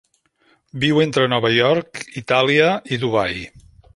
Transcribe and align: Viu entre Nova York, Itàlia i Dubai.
Viu 0.83 1.01
entre 1.03 1.27
Nova 1.33 1.51
York, 1.57 2.03
Itàlia 2.23 2.73
i 2.97 3.01
Dubai. 3.05 3.41